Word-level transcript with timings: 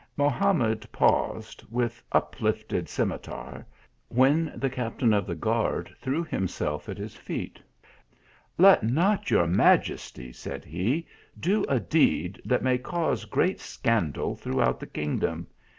Mohamed 0.17 0.91
paused, 0.91 1.63
with 1.69 2.01
uplifted 2.11 2.89
scimitar, 2.89 3.67
when 4.07 4.51
the 4.55 4.67
captain 4.71 5.13
of 5.13 5.27
the 5.27 5.35
guard 5.35 5.93
threw 6.01 6.23
himself 6.23 6.89
at 6.89 6.97
his 6.97 7.15
feet." 7.15 7.59
Let 8.57 8.81
not 8.81 9.29
your 9.29 9.45
majesty," 9.45 10.33
said 10.33 10.65
he," 10.65 11.05
do 11.49 11.63
a 11.65 11.79
deed 11.79 12.41
that 12.45 12.63
may 12.63 12.79
cause 12.79 13.25
great 13.25 13.59
scandal 13.59 14.35
throughout 14.35 14.79
the 14.79 14.87
kingdom. 14.87 15.45